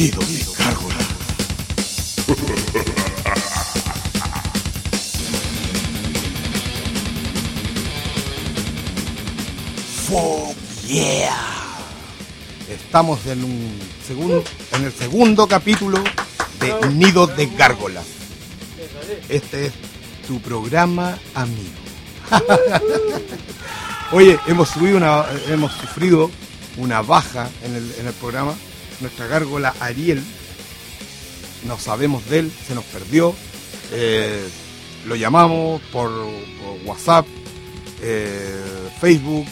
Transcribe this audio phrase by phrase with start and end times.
[0.00, 0.94] Nido de Gárgola.
[10.08, 10.56] Fuck
[10.88, 11.36] yeah.
[12.70, 13.78] Estamos en un
[14.72, 16.02] en el segundo capítulo
[16.60, 18.06] de Nido de Gárgolas.
[19.28, 19.72] Este es
[20.26, 21.76] tu programa amigo.
[24.12, 26.30] Oye, hemos subido una, hemos sufrido
[26.78, 28.54] una baja en el programa.
[29.00, 30.22] Nuestra gárgola Ariel,
[31.66, 33.34] no sabemos de él, se nos perdió.
[33.92, 34.48] Eh,
[35.06, 36.10] lo llamamos por,
[36.84, 37.26] WhatsApp,
[38.02, 39.46] eh, Facebook,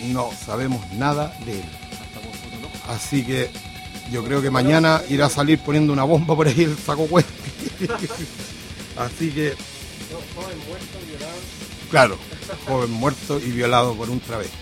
[0.00, 1.64] y no sabemos nada de él.
[2.88, 3.50] Así que
[4.10, 7.28] yo creo que mañana irá a salir poniendo una bomba por ahí el saco huevo.
[8.96, 9.54] Así que.
[11.90, 12.18] Claro,
[12.66, 14.56] joven muerto y violado por un travesti.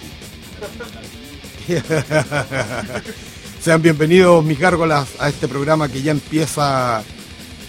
[3.62, 7.04] Sean bienvenidos mis gárgolas a este programa que ya empieza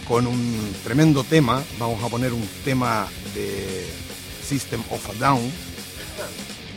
[0.08, 1.62] con un tremendo tema.
[1.78, 3.86] Vamos a poner un tema de
[4.44, 5.52] System of a Down.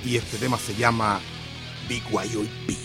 [0.04, 1.18] Y este tema se llama
[1.88, 2.76] Big YOP.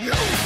[0.00, 0.39] Going to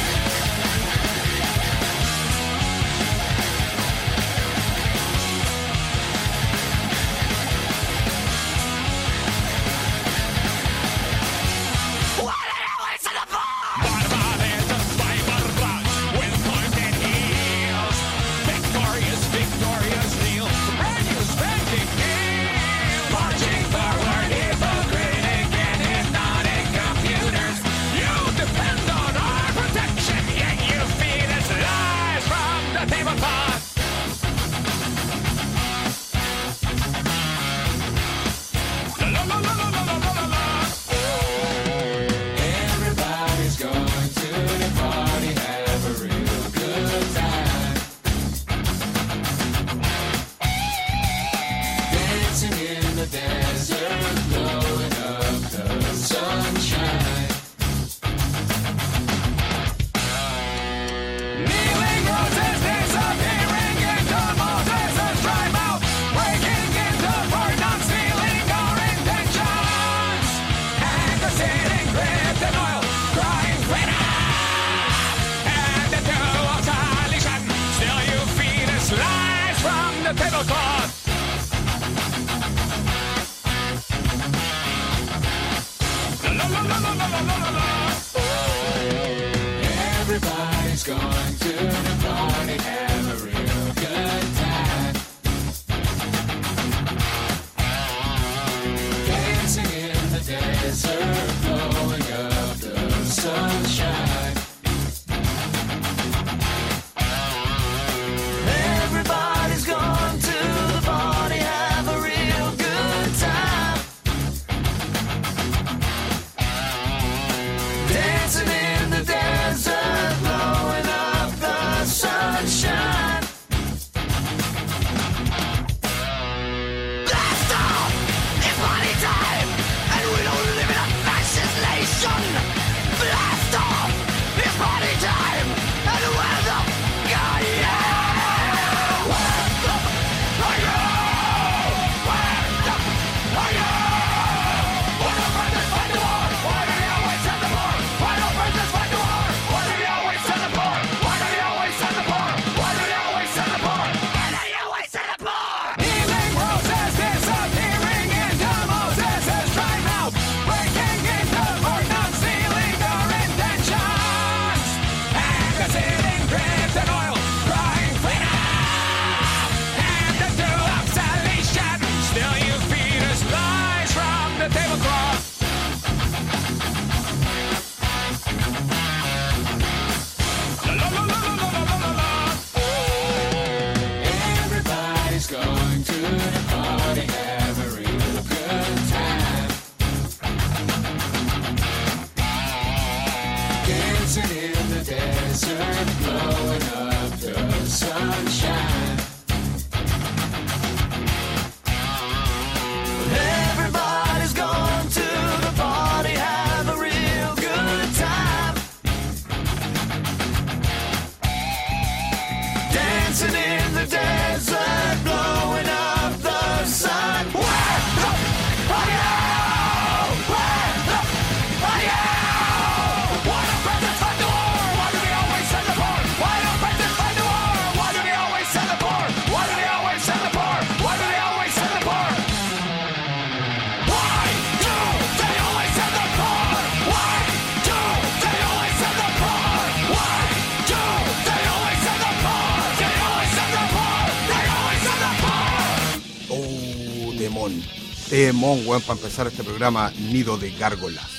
[248.15, 251.11] Temón, weón, para empezar este programa Nido de Gárgolas.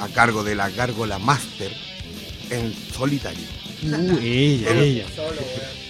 [0.00, 1.72] A cargo de la Gárgola Master
[2.50, 3.46] en solitario.
[3.84, 5.06] Uh, ella, Pero- ella.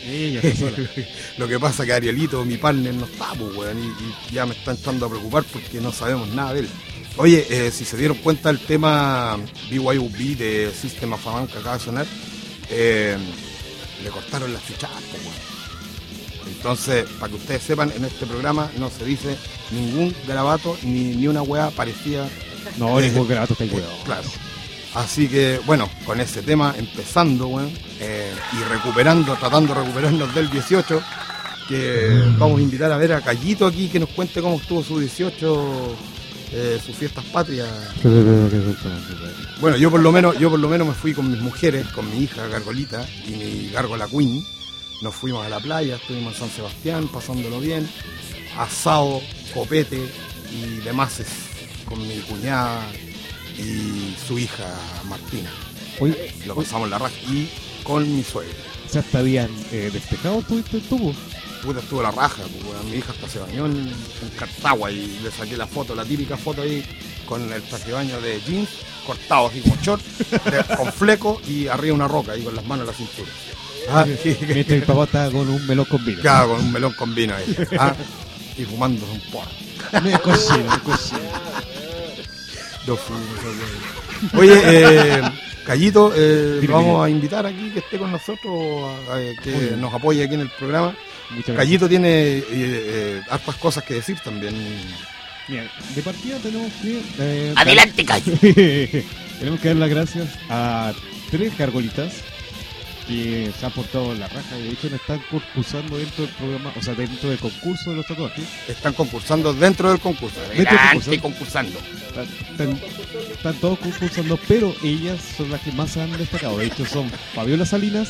[0.07, 0.77] Ella, está sola.
[1.39, 3.87] Lo que pasa que Arielito, mi partner, no está, pues, weón, y,
[4.31, 6.69] y ya me está entrando a preocupar porque no sabemos nada de él.
[7.17, 9.39] Oye, eh, si se dieron cuenta el tema
[9.71, 12.07] BYOB de System of a que acaba de sonar,
[12.69, 13.17] eh,
[14.05, 15.58] le cortaron las chuchadas, pues, weón.
[16.57, 19.37] Entonces, para que ustedes sepan, en este programa no se dice
[19.71, 22.29] ningún garabato ni, ni una weá parecida
[22.79, 23.89] No, ningún grato está weón.
[24.05, 24.29] Claro.
[24.95, 30.51] Así que, bueno, con ese tema empezando, weón, eh, y recuperando, tratando de recuperarnos del
[30.51, 31.03] 18,
[31.69, 34.99] que vamos a invitar a ver a Callito aquí que nos cuente cómo estuvo su
[34.99, 35.97] 18,
[36.53, 37.69] eh, sus fiestas patrias.
[39.61, 42.11] Bueno, yo por lo menos, yo por lo menos me fui con mis mujeres, con
[42.11, 44.43] mi hija Gargolita y mi Gargola Queen.
[45.01, 47.89] Nos fuimos a la playa, estuvimos en San Sebastián, pasándolo bien,
[48.57, 49.21] asado,
[49.55, 50.01] copete
[50.53, 51.23] y demás
[51.85, 52.85] con mi cuñada
[53.57, 54.65] y su hija
[55.09, 55.51] Martina.
[56.01, 57.49] Oye, Lo pasamos la raja y
[57.85, 58.55] con mi suegra.
[58.95, 61.15] hasta habían eh, despejado tuviste el tubo.
[61.63, 65.31] Puta, estuvo la raja, pues, mi hija hasta se bañó en, en Cartagua y le
[65.31, 66.85] saqué la foto, la típica foto ahí
[67.27, 68.69] con el traje de baño de jeans,
[69.07, 72.83] cortado así como short, de- con fleco y arriba una roca y con las manos
[72.85, 73.31] en la cintura.
[73.91, 76.21] Ah, Mientras el papá estaba con un melón con vino.
[76.21, 77.57] Claro, con un melón con vino ahí.
[77.79, 77.95] ah,
[78.57, 79.51] y fumando un porro.
[80.03, 80.65] Me cochino.
[82.87, 83.23] Dos fumos,
[84.33, 84.39] ok.
[84.39, 85.23] Oye, eh,
[85.65, 88.51] Callito, eh, lo vamos a invitar aquí que esté con nosotros,
[89.11, 89.81] a- a- que bien.
[89.81, 90.89] nos apoye aquí en el programa.
[91.31, 91.57] Muchas gracias.
[91.57, 92.09] Callito tiene
[92.39, 94.55] eh, eh, hartas cosas que decir también.
[95.47, 97.03] Mira, de partida tenemos que.
[97.19, 98.33] eh, Adelante, Cayo.
[99.39, 100.93] tenemos que dar las gracias a
[101.31, 102.13] tres gargolitas
[103.09, 106.73] que se han portado la raja y de hecho no están concursando dentro del programa,
[106.79, 108.45] o sea, dentro del concurso de los tatuajes.
[108.69, 110.37] Están concursando dentro del concurso.
[110.45, 111.79] Adelante, concursando.
[111.79, 112.81] Están, están-
[113.33, 116.59] están todos concursando, pero ellas son las que más han destacado.
[116.59, 118.09] De hecho, son Fabiola Salinas,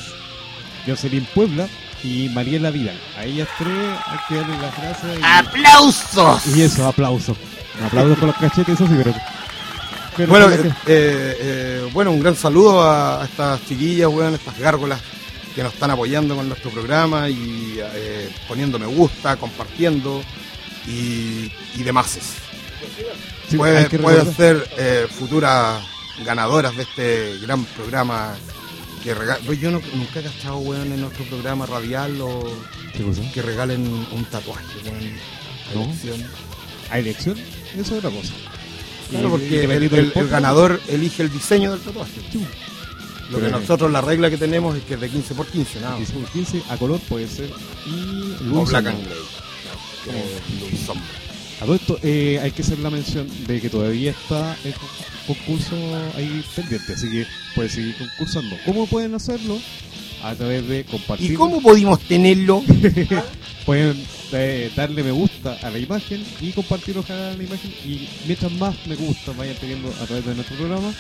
[0.87, 1.69] Jocelyn Puebla
[2.03, 2.99] y Mariela Vidal.
[3.17, 3.73] A ellas tres
[4.07, 5.19] hay que darle las gracias.
[5.19, 6.57] y- ¡Aplausos!
[6.57, 7.37] Y eso, aplauso.
[7.85, 9.15] Aplausos con los cachetes, eso sí, pero.
[10.19, 10.75] Pero Bueno, eh, que- eh,
[11.41, 15.01] eh, bueno, un gran saludo a, a estas chiquillas, weón, estas gárgolas
[15.55, 20.23] que nos están apoyando con nuestro programa y eh, poniendo me gusta, compartiendo
[20.87, 22.19] y, y demás.
[23.49, 25.83] sí, Pueden, ser futuras
[26.25, 28.35] ganadoras de este gran programa
[29.03, 32.45] que rega- pues Yo no- nunca he cachado, weón, en nuestro programa radial o
[33.33, 35.13] que regalen un tatuaje, weón.
[35.71, 35.83] a No.
[35.85, 36.25] elección.
[36.91, 37.39] ¿A elección?
[37.75, 38.33] Eso es otra cosa.
[39.11, 42.21] Claro, porque el, ganador elige el diseño del tatuaje.
[43.31, 45.99] Lo que nosotros, la regla que tenemos es que es de 15 por 15, nada.
[45.99, 46.09] más.
[46.09, 47.51] 15 por 15, a color puede ser.
[47.87, 48.91] Y O black sombra.
[48.91, 49.19] and grey.
[50.05, 50.19] Como
[50.71, 51.05] luz sombra.
[51.61, 54.89] A todo esto eh, hay que hacer la mención de que todavía está el con-
[55.37, 55.75] concurso
[56.17, 58.57] ahí pendiente, así que pueden seguir concursando.
[58.65, 59.59] ¿Cómo pueden hacerlo?
[60.23, 61.33] A través de compartir.
[61.33, 62.63] ¿Y cómo pudimos tenerlo?
[63.67, 67.71] Pueden eh, darle me gusta a la imagen y compartir ojalá la imagen.
[67.85, 70.93] Y mientras más me gusta vayan teniendo a través de nuestro programa,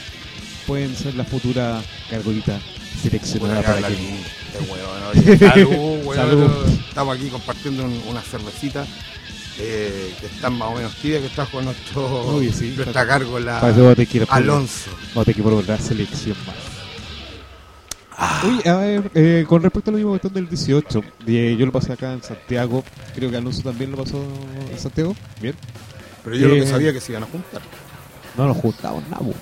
[0.66, 2.60] pueden ser la futura gargolita
[3.02, 4.18] seleccionada para la que.
[5.14, 6.16] oye, Salud, weón.
[6.16, 6.50] Salud.
[6.88, 8.86] Estamos aquí compartiendo un- una cervecita
[9.58, 13.04] eh, que están más o menos tibias que trajo nuestro, Oye, sí, nuestra
[14.06, 14.90] quiero por- Alonso.
[15.14, 16.56] no te quiero por la selección más.
[18.20, 21.66] Ah, Oye, a ver, eh, con respecto a lo mismo cuestión del 18, eh, yo
[21.66, 22.82] lo pasé acá en Santiago,
[23.14, 24.20] creo que Alonso también lo pasó
[24.68, 25.54] en Santiago, bien.
[26.24, 27.62] pero yo lo que eh, sabía que se iban a juntar.
[28.36, 29.34] No nos juntamos nada, po.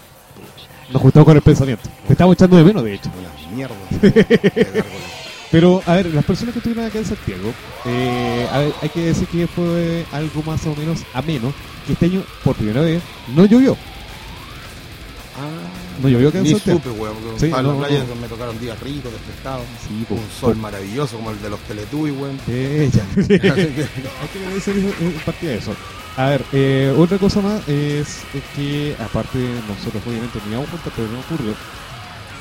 [0.93, 1.89] Nos juntamos con el pensamiento.
[2.07, 3.11] Te estamos echando de menos, de hecho.
[3.19, 3.75] Una mierda.
[5.51, 7.53] Pero, a ver, las personas que estuvieron acá en Santiago,
[7.87, 11.53] eh, a ver, hay que decir que fue algo más o menos ameno,
[11.87, 13.03] que este año, por primera vez,
[13.35, 13.77] no llovió.
[15.39, 16.79] Ah, No llovió acá en Ni Santiago.
[16.83, 18.15] supe, weón, porque Sí, estaba en no, la playa no.
[18.17, 19.65] me tocaron días ricos, despestados.
[19.87, 20.15] Sí, po.
[20.15, 22.39] Un sol maravilloso como el de los Teletubbies, weón.
[22.47, 22.91] Hay
[23.29, 25.75] que eso- eh, parte de eso.
[26.17, 29.39] A ver, eh, otra cosa más es, es que, aparte,
[29.69, 31.55] nosotros obviamente no íbamos juntas, pero no ocurrió.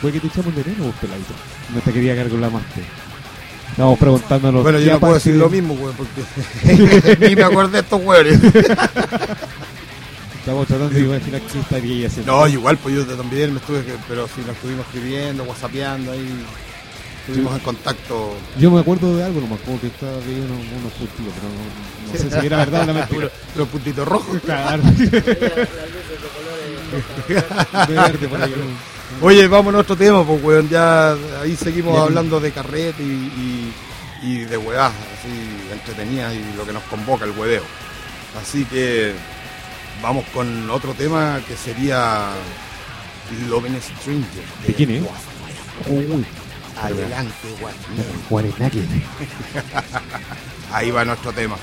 [0.02, 1.34] Fue que te echamos de menos, vos, peladito.
[1.74, 2.64] No te quería cargar más.
[3.72, 4.64] Estábamos preguntándonos.
[4.64, 8.40] Bueno, yo no puedo decir lo mismo, weón, porque ni me acordé de estos weones.
[10.46, 12.32] Estamos tratando de imaginar qué estaría haciendo.
[12.32, 16.46] No, igual, pues yo también me estuve, pero sí, nos estuvimos escribiendo, whatsappeando ahí.
[17.22, 18.36] Estuvimos en contacto.
[18.60, 22.14] Yo me acuerdo de algo nomás, como que estaba viendo unos, unos puntitos, pero no,
[22.14, 23.32] no sé si era verdad o la mentira.
[23.56, 24.40] Los puntitos rojos.
[24.46, 24.84] Claro.
[27.90, 28.54] Verde, por ahí.
[29.24, 30.70] Oye, vamos a otro tema, pues, weón.
[30.70, 33.74] Ya ahí seguimos hablando de carrete y,
[34.22, 37.64] y, y de weás, así entretenidas y lo que nos convoca, el hueveo.
[38.40, 39.16] Así que
[40.02, 42.30] vamos con otro tema que sería
[43.50, 44.44] Loving Stranger.
[44.68, 45.04] ¿De quién es?
[45.88, 46.26] Uy,
[46.82, 48.04] adelante, Guatemala.
[50.72, 51.56] Ahí va nuestro tema.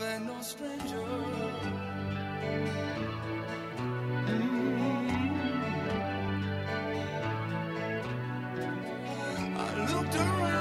[0.00, 1.04] Love ain't no stranger.
[9.56, 10.59] I looked around,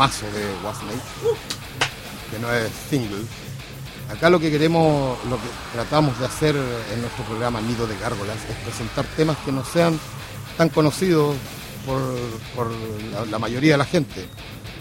[0.00, 0.98] temazo de Wasnake,
[2.30, 3.22] que no es single.
[4.10, 8.38] Acá lo que queremos, lo que tratamos de hacer en nuestro programa Nido de Gárgolas
[8.48, 10.00] es presentar temas que no sean
[10.56, 11.36] tan conocidos
[11.84, 12.00] por,
[12.56, 12.72] por
[13.12, 14.26] la, la mayoría de la gente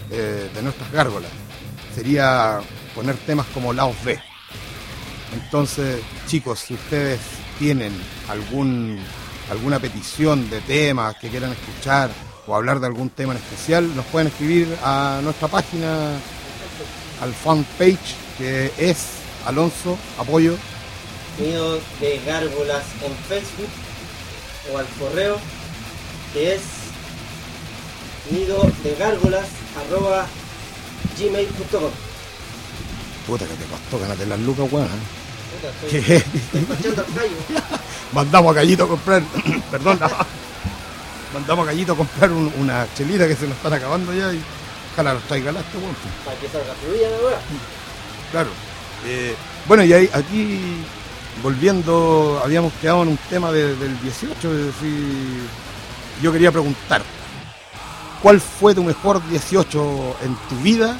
[0.09, 1.31] eh, de nuestras gárgolas.
[1.93, 2.61] Sería
[2.95, 4.17] poner temas como Laos B.
[5.33, 7.19] Entonces, chicos, si ustedes
[7.59, 7.91] tienen
[8.29, 8.97] algún,
[9.51, 12.09] alguna petición de temas que quieran escuchar
[12.49, 16.13] o hablar de algún tema en especial, nos pueden escribir a nuestra página,
[17.21, 19.05] al fanpage que es
[19.45, 20.55] Alonso Apoyo.
[21.37, 23.69] Nido de Gárgolas en Facebook
[24.73, 25.37] o al correo
[26.33, 26.61] que es
[28.31, 29.47] nido de gárgolas
[29.79, 30.27] arroba
[31.17, 31.91] gmail.com
[33.25, 34.85] Puta que te costó ganarte las lucas, weón.
[34.85, 34.89] ¿eh?
[35.61, 37.29] Puta, estoy, estoy
[38.13, 39.23] mandamos a Gallito a comprar,
[39.71, 39.99] perdón,
[41.33, 44.41] mandamos a Gallito a comprar un- una chelita que se nos están acabando ya y
[44.93, 45.95] ojalá nos traiga este weón.
[46.25, 47.39] Para que salga fluida la weá.
[48.31, 48.49] Claro.
[49.05, 49.35] Eh,
[49.67, 50.83] bueno, y ahí, aquí,
[51.41, 55.41] volviendo, habíamos quedado en un tema de- del 18, es decir,
[56.21, 57.01] yo quería preguntar,
[58.21, 60.97] ¿cuál fue tu mejor 18 en tu vida,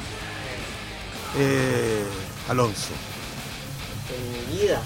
[1.38, 2.04] eh,
[2.48, 2.88] Alonso?
[4.10, 4.80] en mi vida.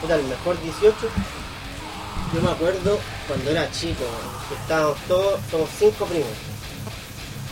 [0.00, 0.96] Puta, el mejor 18.
[2.34, 2.98] Yo me acuerdo
[3.28, 4.04] cuando era chico,
[4.48, 6.30] que estábamos todos, somos cinco primos.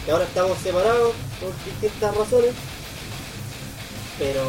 [0.05, 2.55] Que ahora estamos separados por distintas razones.
[4.19, 4.43] Pero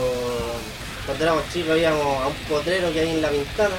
[1.06, 3.76] cuando éramos chicos íbamos a un potrero que hay en la ventana.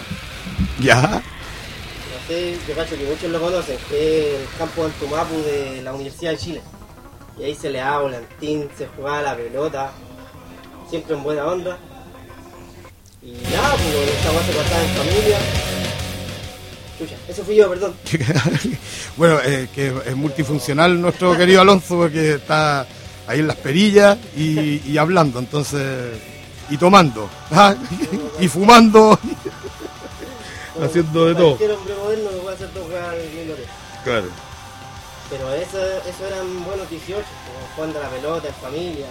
[0.80, 1.00] ¿Ya?
[1.02, 5.82] No sé, yo cacho que muchos lo conocen, que es el campo del Tumapu de
[5.82, 6.62] la Universidad de Chile.
[7.38, 9.92] Y ahí se le daba volantín, se jugaba la pelota,
[10.90, 11.78] siempre en buena onda.
[13.22, 15.38] Y nada, pues esta weá se pasaba en familia.
[17.28, 17.94] Eso fui yo, perdón.
[19.16, 22.86] bueno, eh, que es multifuncional nuestro querido Alonso porque está
[23.26, 26.18] ahí en las perillas y, y hablando, entonces,
[26.70, 27.74] y tomando, ¿ah?
[28.40, 29.18] y fumando,
[30.82, 31.56] haciendo de todo.
[31.56, 33.72] Cualquier hombre moderno que puede hacer dos weas al mismo tiempo.
[34.04, 34.26] Claro.
[35.30, 35.78] Pero eso,
[36.08, 39.06] eso eran buenos 18, como jugando a la pelota en familia,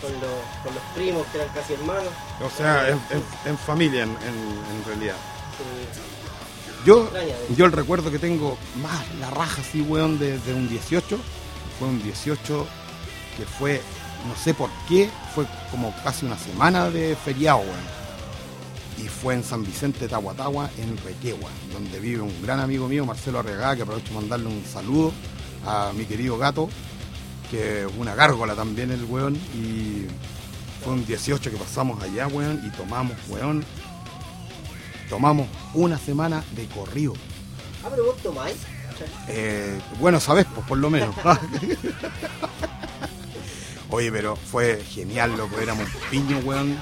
[0.00, 0.30] con los,
[0.62, 2.12] con los primos que eran casi hermanos.
[2.40, 5.16] O sea, en, en- en familia en, en- realidad.
[6.86, 7.10] Yo,
[7.56, 11.18] yo el recuerdo que tengo más la raja así, weón, de, de un 18,
[11.80, 12.64] fue un 18
[13.36, 13.82] que fue,
[14.28, 17.96] no sé por qué, fue como casi una semana de feriado, weón.
[19.04, 23.40] Y fue en San Vicente, Tahuatahua, en Requegua, donde vive un gran amigo mío, Marcelo
[23.40, 25.12] Arregada, que aprovecho de mandarle un saludo
[25.66, 26.68] a mi querido gato,
[27.50, 30.06] que es una gárgola también el weón, y
[30.84, 33.64] fue un 18 que pasamos allá, weón, y tomamos, weón,
[35.08, 37.14] tomamos una semana de corrido.
[37.84, 38.56] Ah, pero vos tomáis.
[39.28, 41.14] Eh, bueno, sabes, pues por lo menos.
[43.90, 45.58] Oye, pero fue genial, loco.
[45.60, 46.76] Éramos un piño, weón,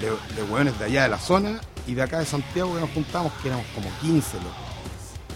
[0.00, 2.90] de, de weones de allá de la zona y de acá de Santiago que nos
[2.90, 4.56] juntamos, que éramos como 15, loco.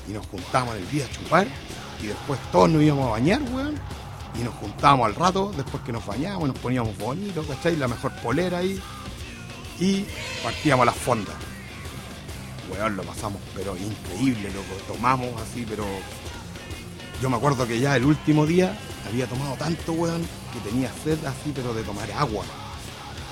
[0.09, 1.47] Y nos juntamos en el día a chupar
[2.03, 3.75] y después todos nos íbamos a bañar, weón.
[4.39, 7.77] Y nos juntábamos al rato, después que nos bañábamos, nos poníamos bonitos, ¿cachai?
[7.77, 8.81] La mejor polera ahí.
[9.79, 10.05] Y
[10.43, 11.35] partíamos a las fondas.
[12.70, 14.74] Weón, lo pasamos, pero increíble, loco.
[14.92, 15.85] Tomamos así, pero
[17.22, 18.76] yo me acuerdo que ya el último día
[19.09, 22.44] había tomado tanto, weón, que tenía sed así, pero de tomar agua.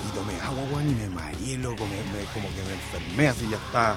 [0.07, 3.57] Y tomé agua, weón, y me mareé, loco, me, como que me enfermé así, ya
[3.57, 3.95] está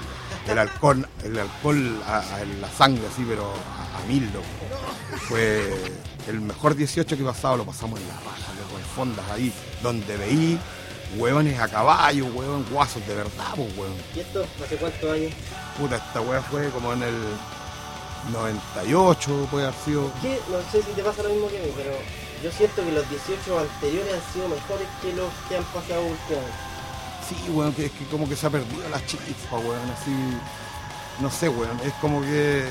[0.51, 2.23] el alcohol, el alcohol a-
[2.59, 4.45] la sangre así, pero a, a mil, loco.
[5.27, 5.71] Fue
[6.27, 9.53] el mejor 18 que he pasado, lo pasamos en la raja, loco, en fondas ahí,
[9.83, 10.59] donde veí
[11.17, 13.93] hueones a caballo, weón, guasos de verdad, pues, weón.
[14.15, 15.33] ¿Y esto hace cuántos años?
[15.77, 17.15] Puta, esta weá fue como en el
[18.31, 20.11] 98, puede haber sido.
[20.21, 21.91] Que no sé si te pasa lo mismo que a mí, pero
[22.43, 26.69] yo siento que los 18 anteriores han sido mejores que los que han pasado últimamente.
[27.27, 30.11] Sí, weón, que es que como que se ha perdido la chispa, weón, así.
[31.19, 32.65] No sé, weón, es como que.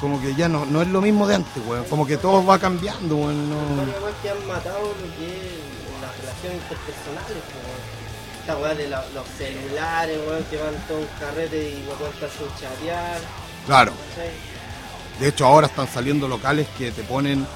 [0.00, 1.84] Como que ya no, no es lo mismo de antes, weón.
[1.84, 3.50] Como que todo va cambiando, weón.
[3.50, 3.84] No...
[4.22, 5.77] Que han matado lo que
[6.42, 8.40] relaciones interpersonales, pues.
[8.40, 12.28] Esta weá de la- los celulares, weón, que van todo un carrete y no cuentan
[12.30, 13.20] sin chatear,
[13.66, 13.92] Claro.
[15.20, 17.46] De hecho, ahora están saliendo locales que te ponen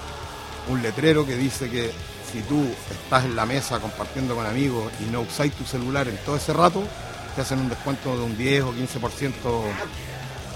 [0.69, 1.91] un letrero que dice que
[2.31, 6.17] si tú estás en la mesa compartiendo con amigos y no usáis tu celular en
[6.19, 6.83] todo ese rato,
[7.35, 9.63] te hacen un descuento de un 10 o 15%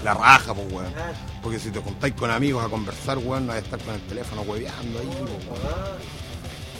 [0.03, 0.93] la raja, pues, weón.
[0.95, 1.11] Ah,
[1.41, 4.01] Porque si te juntáis con amigos a conversar, weón, no hay que estar con el
[4.01, 5.97] teléfono hueveando ahí, pues, weón.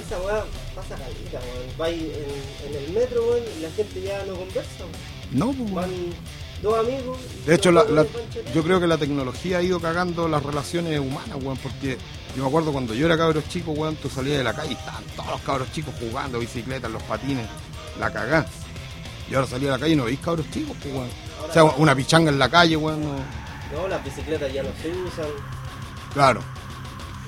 [0.08, 0.44] Esa weá
[0.76, 1.78] pasa calita, weón.
[1.78, 4.92] Vais en, en el metro, weón, y la gente ya no conversa, weón.
[5.32, 6.14] No, pues, Van weón.
[6.62, 7.18] dos amigos.
[7.46, 7.86] De hecho, la-
[8.56, 11.98] yo creo que la tecnología ha ido cagando las relaciones humanas, weón, porque
[12.36, 14.76] yo me acuerdo cuando yo era cabro chico, weón, tú salías de la calle y
[14.76, 17.48] estaban todos los cabros chicos jugando bicicletas, los patines,
[18.00, 18.46] la cagá.
[19.30, 21.10] Y ahora salí a la calle y no veis cabros chicos, pues, weón.
[21.50, 23.48] O sea, una pichanga en la calle, weón, no-
[23.82, 25.26] No, las bicicletas ya no se usan.
[26.14, 26.42] Claro,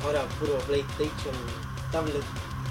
[0.01, 1.35] Ahora puro PlayStation,
[1.91, 2.15] tablet,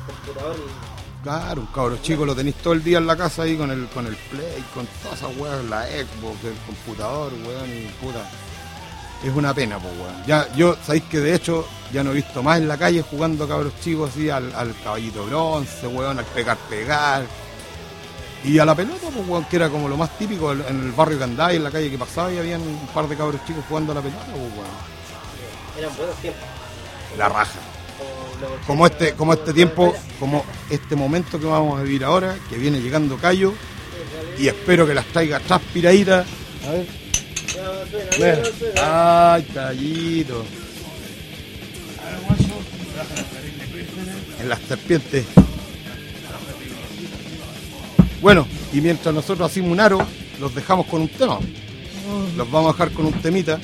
[0.08, 1.22] computador y.
[1.22, 3.86] claro, un cabro chico lo tenéis todo el día en la casa ahí con el,
[3.88, 8.28] con el Play, con todas esas weas, la Xbox, el computador, weón, y puta.
[9.24, 10.24] Es una pena, pues, weón.
[10.26, 13.48] Ya, yo, sabéis que de hecho ya no he visto más en la calle jugando
[13.48, 17.24] cabros chicos así al, al caballito bronce, weón, al pegar, pegar.
[18.44, 21.18] Y a la pelota, pues, weón, que era como lo más típico en el barrio
[21.18, 23.92] que andáis, en la calle que pasaba y habían un par de cabros chicos jugando
[23.92, 24.98] a la pelota, pues, weón.
[25.76, 26.42] Eran buenos tiempos.
[27.16, 27.58] La raja.
[28.40, 30.18] Como, los como 80, este, como este tiempo, 90.
[30.20, 33.52] como este momento que vamos a vivir ahora, que viene llegando Cayo
[34.38, 36.26] y espero que las traiga transpiraditas.
[36.66, 36.70] A
[38.20, 38.42] ver.
[38.82, 40.44] Ay, tallito.
[44.40, 45.24] En las serpientes.
[48.20, 50.06] Bueno, y mientras nosotros hacemos un aro,
[50.40, 51.38] los dejamos con un tema.
[52.36, 53.58] Los vamos a dejar con un temita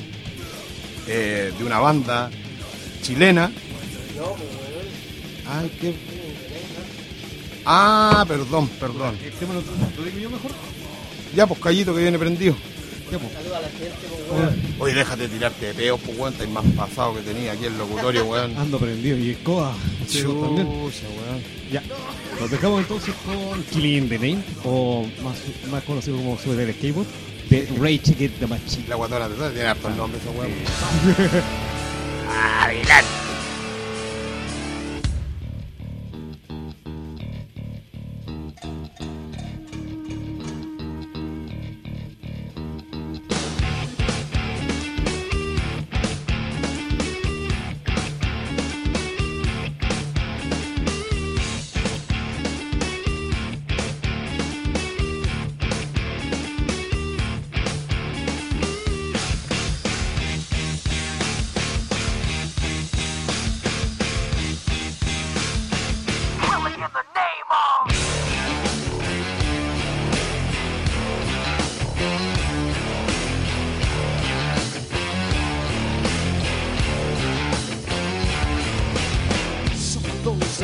[1.07, 2.29] eh, de una banda
[3.01, 3.51] chilena.
[5.47, 5.95] Ay, qué.
[7.65, 9.17] Ah, perdón, perdón.
[9.23, 10.51] El lo, digo yo mejor.
[11.35, 12.55] Ya, pues callito que viene prendido.
[13.11, 13.33] Ya, pues.
[13.33, 14.61] Saluda a la gente, pues, weón.
[14.79, 18.25] Oye, déjate tirarte de peos, pues weón, estáis más pasado que tenía aquí el locutorio,
[18.25, 18.57] weón.
[18.57, 19.73] Ando prendido y escoba.
[20.07, 20.81] Chucha, weón.
[21.71, 21.83] Ya.
[22.39, 25.37] Nos dejamos entonces con Killing the Name, o más,
[25.69, 27.07] más conocido como Sube del Skateboard,
[27.49, 28.85] de Rage Against the Machine.
[28.87, 30.51] La guatona de tiene hartos nombres esa weón.
[32.61, 33.24] Adelante.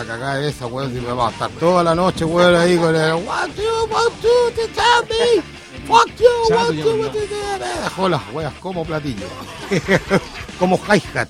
[0.00, 0.92] La cagada esa, weón.
[0.92, 4.20] Si me vamos a estar toda la noche, weón, ahí con el What you want
[4.20, 4.28] to
[5.08, 5.42] me?
[5.86, 7.82] Fuck you, what you want to me?
[7.82, 9.26] Dejó las weas como platillo.
[10.58, 11.28] como hi-hat.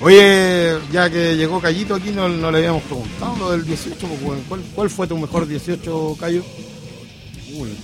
[0.00, 4.22] Oye, ya que llegó Callito aquí, no, no le habíamos preguntado lo del 18, pues,
[4.22, 4.44] weón.
[4.48, 6.42] ¿Cuál, ¿Cuál fue tu mejor 18, Cayo?
[7.54, 7.76] Uy.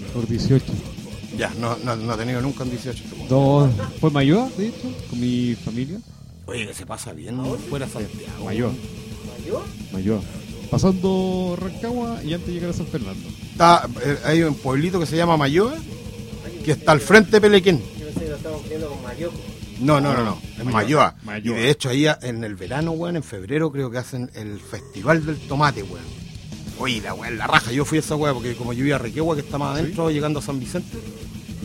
[0.00, 0.97] Mejor 18.
[1.38, 3.04] Ya, no, no, no he tenido nunca un 18.
[3.04, 3.76] este weón.
[3.76, 5.98] No, fue mayor, de hecho, con mi familia.
[6.46, 8.44] Oye, que se pasa bien fuera de Santiago.
[8.44, 8.72] Mayor,
[9.38, 9.62] ¿Mayor?
[9.92, 10.20] mayor.
[10.70, 13.28] Pasando Rancagua y antes de llegar a San Fernando.
[13.52, 15.76] Está, eh, hay un pueblito que se llama Mayoa,
[16.64, 17.82] que está al frente de Pelequén.
[17.98, 18.98] Yo pensé que lo estamos viendo con.
[19.80, 21.14] No, no, no, no, es Mayoa.
[21.22, 21.56] Mayoa.
[21.56, 25.24] Y de hecho ahí en el verano, weón, en febrero creo que hacen el festival
[25.24, 26.04] del tomate, weón.
[26.80, 28.98] Oye, la weón, la raja, yo fui a esa weá porque como yo iba a
[28.98, 30.98] Requegua, que está más adentro, llegando a San Vicente,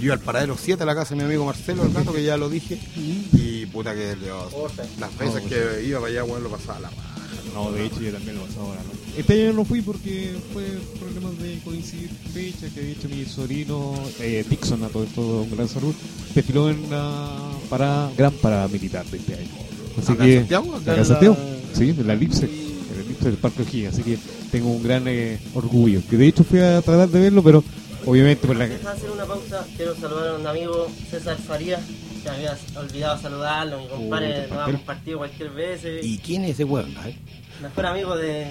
[0.03, 2.23] yo iba al paradero 7 a la casa de mi amigo Marcelo, el gato, que
[2.23, 4.51] ya lo dije, y puta que Dios,
[4.99, 7.09] las veces que iba para allá, weón, lo pasaba la raja.
[7.53, 8.81] No, de hecho yo también lo pasaba ahora.
[9.15, 10.65] Este año no fui porque fue
[10.99, 15.51] problemas de coincidir fechas, que de hecho mi sobrino, eh, Dixon, a todo esto, un
[15.51, 15.93] gran salud,
[16.33, 17.29] desfiló en la
[17.69, 19.49] para, gran paramilitar de este año.
[19.97, 20.75] Así ¿Acá en que, Santiago?
[20.75, 23.93] ¿Acá acá en Santiago, la- sí, en la Elipse, en la Elipse del Parque O'Higgins,
[23.93, 24.17] así que
[24.51, 26.01] tengo un gran eh, orgullo.
[26.09, 27.63] Que de hecho fui a tratar de verlo, pero
[28.05, 28.67] obviamente por la...
[28.67, 29.65] Deja de hacer una pausa.
[29.75, 31.81] Quiero saludar a un amigo, César Farías,
[32.23, 33.79] que había olvidado saludarlo.
[33.79, 35.81] Mi compadre nos ha compartido cualquier vez.
[35.85, 36.95] eh, ¿Y quién es ese weón?
[37.05, 37.17] eh?
[37.61, 38.47] Mejor amigo de,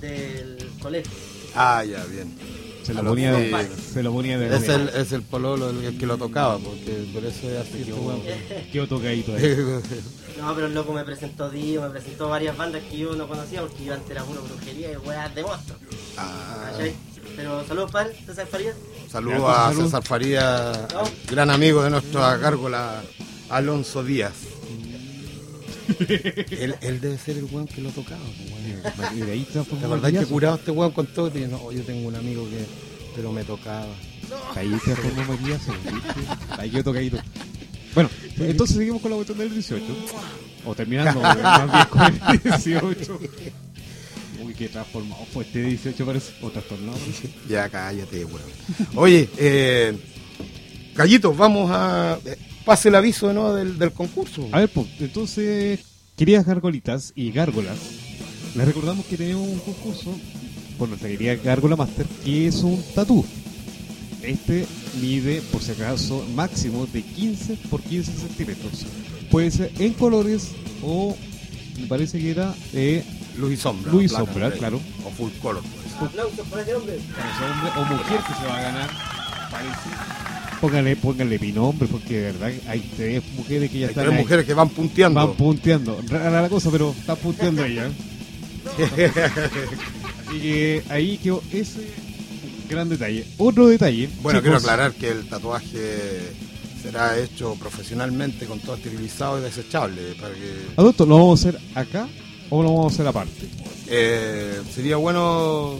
[0.00, 1.12] del colegio.
[1.54, 2.32] Ah, ya, bien.
[2.82, 3.68] Se lo ponía de...
[3.92, 4.56] Se lo ponía de...
[4.56, 7.92] Es el, es el pololo el, el que lo tocaba, porque por eso es así
[7.92, 8.20] weón.
[8.72, 9.56] Qué tocadito ahí.
[10.40, 13.60] No, pero el loco me presentó Dio, me presentó varias bandas que yo no conocía
[13.60, 15.78] porque yo antes era pura brujería y weas de monstruos.
[16.16, 16.94] Ah, ¿cachai?
[17.36, 18.76] Pero saludos, padre, César Farías.
[19.10, 19.84] Saludos a Salud.
[19.84, 20.72] César Faría,
[21.30, 23.02] gran amigo de nuestro gárgola
[23.50, 24.32] Alonso Díaz.
[25.98, 28.20] él, él debe ser el weón que lo tocaba.
[28.20, 29.18] pues, weón.
[29.18, 31.38] Y de ahí transformó ¿Te acordás que este weón con todo?
[31.38, 32.66] Y no, yo tengo un amigo que
[33.14, 33.94] pero me tocaba.
[34.54, 35.72] Ahí se formó ¿viste?
[36.58, 37.18] Ahí quedó tocadito.
[37.94, 38.08] Bueno,
[38.38, 39.84] entonces seguimos con la cuestión del 18.
[40.64, 43.18] O terminando, más bien con el 18.
[44.44, 46.32] Uy, qué transformado fue este 18 parece.
[46.42, 47.28] O trastornado parece.
[47.48, 48.40] Ya cállate, weón.
[48.96, 49.96] Oye, eh,
[50.94, 52.18] Gallitos, vamos a.
[52.24, 53.54] eh, pase el aviso ¿no?
[53.54, 54.48] del, del concurso.
[54.52, 55.80] A ver, pues, entonces,
[56.16, 57.78] queridas gargolitas y gárgolas,
[58.54, 60.14] les recordamos que tenemos un concurso
[60.78, 63.24] por nuestra querida Gárgola Master, que es un tatú.
[64.22, 64.66] Este
[65.00, 68.86] mide, por si acaso, máximo de 15 por 15 centímetros.
[69.30, 70.50] Puede ser en colores
[70.82, 71.16] o,
[71.80, 73.02] me parece que era eh,
[73.38, 73.92] Luz y sombra.
[73.92, 74.80] Luz y sombra, claro.
[75.04, 75.62] O full color.
[75.62, 76.10] pues.
[76.10, 76.98] Aplausos para este hombre.
[77.14, 78.90] para ese hombre o mujer que se va a ganar.
[79.50, 80.60] Parece.
[80.60, 84.14] Póngale, póngale mi nombre, porque de verdad hay tres mujeres que ya Hay están tres
[84.16, 84.22] ahí.
[84.22, 85.26] mujeres que van punteando.
[85.26, 86.00] Van punteando.
[86.08, 87.90] Rara la cosa, pero está punteando ella.
[90.28, 91.86] Así que ahí quedó ese
[92.68, 93.26] gran detalle.
[93.38, 94.08] Otro detalle.
[94.22, 96.32] Bueno, chicos, quiero aclarar que el tatuaje
[96.82, 100.14] será hecho profesionalmente con todo esterilizado y desechable.
[100.20, 102.08] Para que Adulto, ¿lo vamos a hacer acá
[102.54, 103.32] o lo vamos a hacer aparte?
[103.88, 105.76] eh, sería bueno.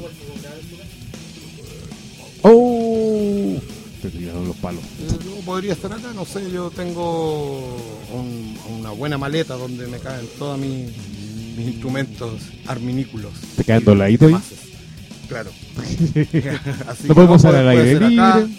[2.42, 3.56] ¡Oh!
[4.00, 4.82] Te tiraron los palos.
[5.00, 6.50] eh, yo podría estar acá, no sé.
[6.50, 7.76] Yo tengo
[8.12, 10.88] un- una buena maleta donde me caen todos mis,
[11.56, 13.32] mis instrumentos arminículos.
[13.56, 14.40] ¿Te caen dobladitos ahí?
[15.28, 15.50] Claro.
[16.88, 18.52] Así que podemos no, hacer al aire ser acá, libre.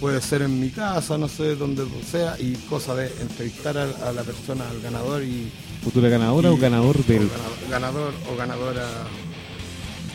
[0.00, 4.12] puede ser en mi casa, no sé, donde sea, y cosa de entrevistar a, a
[4.12, 5.50] la persona, al ganador y
[5.86, 8.86] ¿Futura ganadora o ganador del, o ganador, ganador o ganadora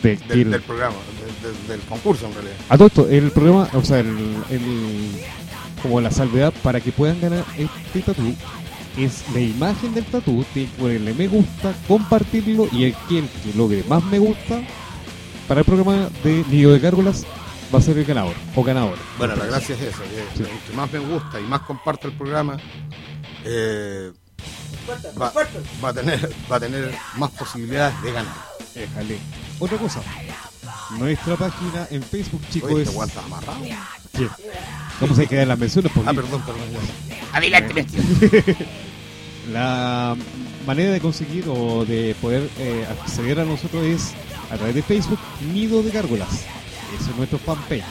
[0.02, 0.96] de- del, del- del programa,
[1.42, 2.56] de- de- del concurso en realidad.
[2.68, 4.08] A todo esto, el programa, o sea, el,
[4.50, 5.20] el-
[5.82, 8.34] como la salvedad para que puedan ganar este tatú
[8.98, 13.28] es la imagen del tatú, tiene que ponerle me gusta, compartirlo y el que, el
[13.28, 14.60] que logre más me gusta
[15.48, 17.24] para el programa de Nido de Gárgolas
[17.74, 19.00] va a ser el ganador o ganadora.
[19.16, 20.50] Bueno, la gracia es eso, que Sí.
[20.50, 22.58] el que más me gusta y más comparte el programa
[23.44, 24.12] eh,
[25.20, 25.32] va,
[25.82, 28.34] va a tener, va a tener más posibilidades de ganar.
[28.74, 29.18] Déjale.
[29.58, 30.00] Otra cosa,
[30.98, 32.88] nuestra página en Facebook, chicos, Oye, es...
[32.88, 33.60] este guante amarrado.
[34.16, 34.28] ¿Qué?
[35.00, 36.42] Vamos a quedar en las menciones porque Ah, perdón.
[37.32, 38.00] Adelante, bestia.
[39.52, 40.16] La
[40.66, 44.12] manera de conseguir o de poder eh, acceder a nosotros es
[44.50, 45.18] a través de Facebook,
[45.52, 46.28] Nido de Gárgolas.
[46.98, 47.82] Ese es nuestro fanpage.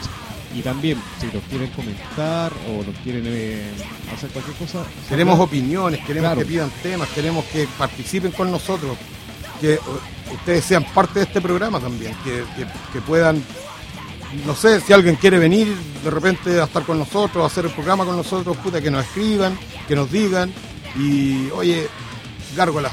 [0.54, 3.70] Y también, si nos quieren comentar o nos quieren eh,
[4.14, 6.40] hacer cualquier cosa, Queremos opiniones, queremos Claro.
[6.40, 8.96] que pidan temas, queremos que participen con nosotros,
[9.60, 13.42] que uh, ustedes sean parte de este programa también, que, que- que puedan,
[14.46, 17.70] no sé, si alguien quiere venir de repente a estar con nosotros, a hacer el
[17.72, 20.52] programa con nosotros, puta, que nos escriban, que nos digan,
[20.96, 21.88] y oye,
[22.54, 22.90] Gárgola,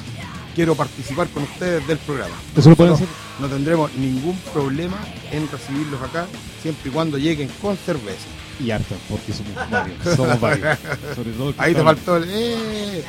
[0.56, 2.36] quiero participar con ustedes del programa.
[2.56, 4.98] Eso lo pueden Nosotros No tendremos ningún problema
[5.32, 6.26] en recibirlos acá,
[6.62, 8.28] siempre y cuando lleguen con cerveza.
[8.60, 10.16] y harta, porque somos varios.
[10.16, 10.80] Somos varios.
[11.16, 12.26] Sobre todo el que Ahí te faltó el...
[12.28, 13.04] ¡Eh!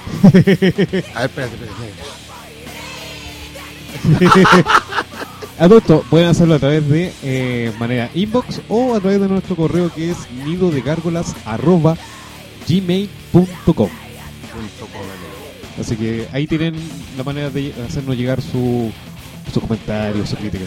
[1.14, 2.20] A ver, espérate, espérate.
[5.59, 9.29] A todo esto pueden hacerlo a través de eh, manera inbox o a través de
[9.29, 10.81] nuestro correo que es nido de
[12.66, 13.90] gmail.com.
[15.81, 16.75] Así que ahí tienen
[17.16, 18.93] la manera de hacernos llegar su,
[19.53, 20.66] su comentario, su crítica.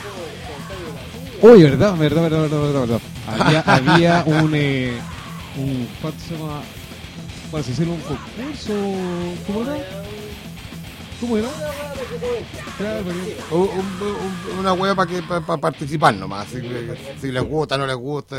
[1.42, 3.00] Uy, verdad, verdad, verdad, verdad, verdad, verdad.
[3.28, 4.94] Había, había un, eh,
[5.58, 6.62] un, ¿cuánto se llama?
[7.52, 8.74] Bueno, se hicieron un concurso,
[9.46, 10.04] ¿cómo era?
[11.24, 11.48] ¿Cómo era?
[12.78, 16.50] Claro, porque- Un- un- un- una wea para que para participar nomás.
[16.50, 16.58] Si,
[17.22, 18.36] si les gusta, no les gusta,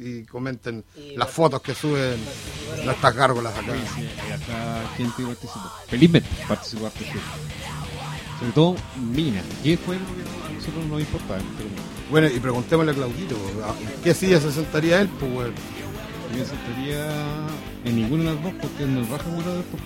[0.00, 0.84] y, comenten
[1.16, 2.16] las fotos que suben
[2.84, 3.72] nuestras gárgolas acá.
[3.96, 5.60] Sí, y acá gente participó.
[5.88, 7.18] Felizmente participó harta gente.
[8.38, 11.40] Sobre todo Mina, que fue lo que a nosotros nos importaba.
[11.58, 11.70] Pero
[12.08, 15.08] Bueno, y preguntémosle a Claudito, ¿a ¿qué silla se sentaría él?
[15.18, 15.54] Pues, weón?
[16.32, 17.04] yo me sentaría
[17.84, 19.80] en ninguna de las dos porque nos baja una de las dos.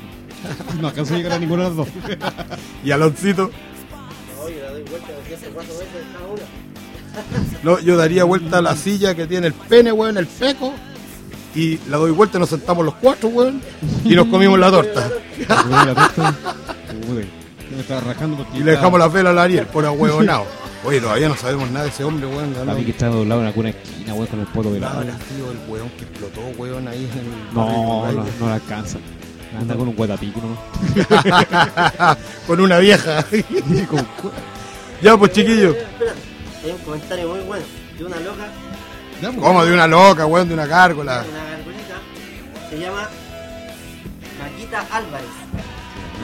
[0.81, 1.89] No alcanzo a llegar a ninguna de las dos.
[2.85, 3.51] Y Aloncito,
[4.45, 6.43] Oye, la doy vuelta desde hace cuatro meses cada una.
[7.63, 10.73] no, yo daría vuelta a la silla que tiene el pene, weón, el feco,
[11.55, 13.61] y la doy vuelta y nos sentamos los cuatro, weón,
[14.05, 15.09] y nos comimos la torta.
[15.49, 15.95] La
[17.77, 20.47] me estaba rajando porque Y le dejamos la vela al Ariel, por ahueonado.
[20.85, 22.69] Oye, todavía no sabemos nada de ese hombre, weón.
[22.69, 25.09] A mí que está doblado en alguna esquina, weón, con el poto de No, el
[25.69, 28.41] weón que explotó, weón, ahí en el No, barrio no, Reyes.
[28.41, 28.99] no la alcanza.
[29.59, 32.17] Anda con un guatapico nomás.
[32.47, 33.25] Con una vieja.
[33.89, 34.07] Con
[35.03, 35.77] ya, pues, chiquillos.
[35.77, 36.15] Espera,
[36.65, 37.65] hay un comentario muy bueno
[37.99, 38.49] de una loca,
[39.21, 39.41] Ya, pues.
[39.41, 41.25] Como de una loca, weón, de una gárgola.
[41.29, 42.01] una gargolita,
[42.71, 43.09] se llama
[44.41, 45.27] Maquita Álvarez.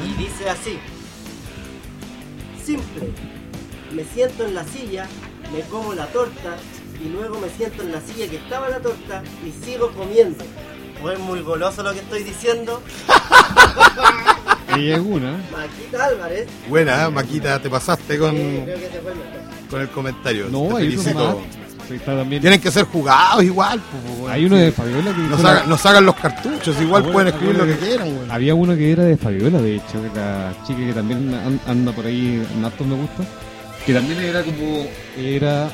[0.06, 0.78] Y dice así:
[2.64, 3.12] Simple,
[3.92, 5.06] me siento en la silla,
[5.52, 6.56] me como la torta
[7.04, 10.44] y luego me siento en la silla que estaba la torta y sigo comiendo.
[11.02, 12.82] ¿O es muy goloso lo que estoy diciendo?
[14.76, 15.32] Ella es una.
[15.52, 16.46] Maquita Álvarez.
[16.68, 17.10] Buena, ¿eh?
[17.10, 19.18] Maquita, te pasaste con, creo que ese fue el
[19.68, 20.46] con el comentario.
[20.50, 21.40] No, te hay otros felicito.
[21.90, 22.40] está también.
[22.40, 23.80] Tienen que ser jugados igual.
[23.90, 24.30] pues, weón.
[24.32, 27.12] Hay uno de Fabiola que Nos la- hagan, nos hagan los cartuchos, igual Ah, bueno,
[27.12, 27.80] pueden escribir lo bueno.
[27.80, 28.30] que quieran, weón.
[28.30, 31.92] Había uno que era de Fabiola, de hecho, que la chica que también an- anda
[31.92, 33.24] por ahí en hartos me gusta.
[33.84, 34.86] Que también era como.
[35.18, 35.68] Era.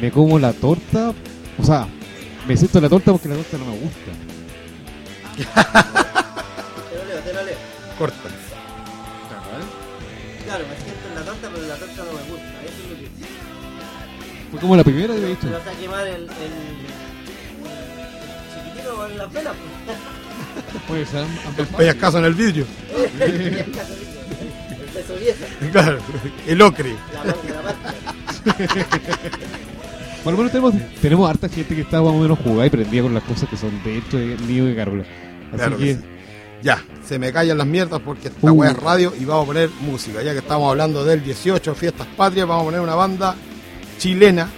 [0.00, 1.12] Me como la torta.
[1.58, 1.86] O sea,
[2.48, 4.10] me siento en la torta porque la torta no me gusta.
[5.44, 7.56] Te lo leo, te lo leo.
[7.98, 8.16] Corta.
[10.44, 12.46] Claro, me siento en la torta, pero la torta no me gusta.
[12.64, 13.08] Eso es lo que
[14.50, 15.50] Fue como la primera que Me dicho.
[15.52, 16.30] vas a quemar el, el, el
[18.64, 19.54] chiquitito con las velas.
[20.88, 22.66] Puede ser ambas Vayas caso en el vidrio.
[23.20, 23.64] el
[24.94, 25.98] beso vieja, Claro,
[26.46, 26.94] el ocre.
[27.14, 27.94] la manga, la pasta.
[30.24, 33.14] Bueno, bueno, tenemos, tenemos harta gente que está más o menos jugada y prendida con
[33.14, 35.04] las cosas que son dentro de Nido de Gárgola.
[35.50, 36.00] Así Claro que que, sí.
[36.62, 38.54] Ya, se me callan las mierdas porque esta Uh.
[38.54, 40.22] weá es radio y vamos a poner música.
[40.22, 43.34] Ya que estamos hablando del 18, Fiestas Patrias, vamos a poner una banda
[43.98, 44.48] chilena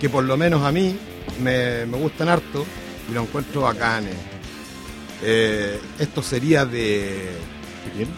[0.00, 0.96] que por lo menos a mí
[1.42, 2.64] me, me gustan harto
[3.08, 4.16] y lo encuentro bacanes.
[5.22, 7.30] Eh, esto sería de,
[7.96, 8.08] bien.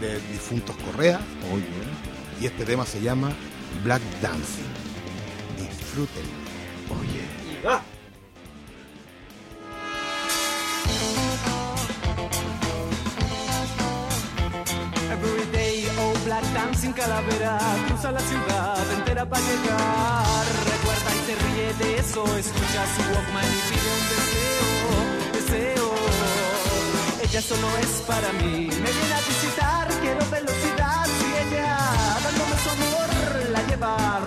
[0.00, 1.64] de Difuntos Correa bien.
[2.40, 3.30] y este tema se llama
[3.84, 4.64] Black Dancing.
[5.58, 6.24] Disfruten.
[6.98, 7.60] Oye.
[7.60, 7.82] Y va.
[7.82, 7.99] Everyday,
[16.40, 20.44] black dancing calavera, cruza la ciudad entera para llegar.
[20.74, 24.92] Recuerda y se ríe de eso, escucha su Walkman y pide un deseo,
[25.32, 25.90] deseo.
[27.22, 31.06] Ella solo es para mí, me viene a visitar, quiero velocidad.
[31.18, 31.76] Si ella
[32.24, 34.20] dándome su amor la lleva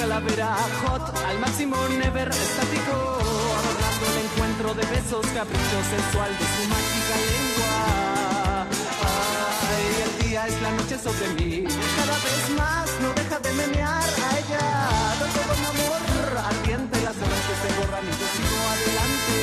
[0.00, 2.94] calavera, hot al máximo, never estático,
[3.58, 7.74] adornando el encuentro de besos, capricho sensual de su mágica lengua.
[9.68, 11.64] Ay, el día es la noche sobre mí,
[11.98, 14.66] cada vez más no deja de menear a ella.
[15.36, 16.00] Todo mi amor,
[16.52, 19.38] ardiente las horas que se borran y yo sigo adelante.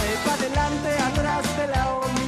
[0.00, 2.23] Ay, pa' adelante, atrás de la negra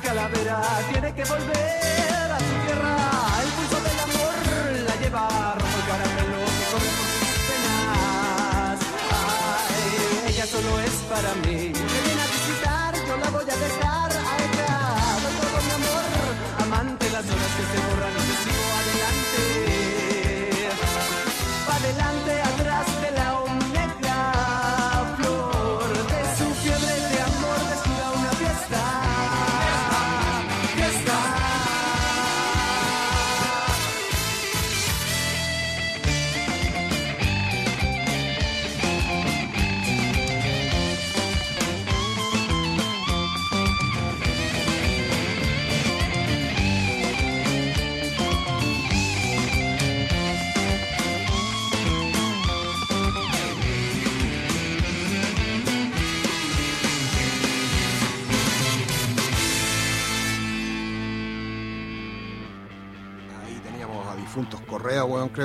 [0.00, 2.07] calavera tiene que volver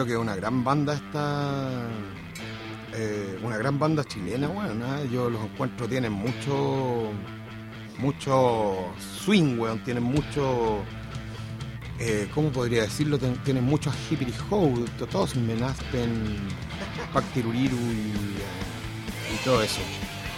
[0.06, 1.70] Que una gran banda esta.
[2.94, 4.82] eh, una gran banda chilena, weón.
[4.84, 5.00] ¿ah?
[5.12, 7.10] Yo los encuentro, tienen mucho.
[8.00, 8.76] Mucho
[9.24, 9.84] swing, weón.
[9.84, 10.80] Tienen mucho.
[12.00, 13.18] eh, ¿Cómo podría decirlo?
[13.18, 14.86] Ten- tienen mucho hippie hoe.
[15.10, 16.38] Todos Menaspen,
[17.14, 19.80] Pac Tiruriru y, eh, y todo eso.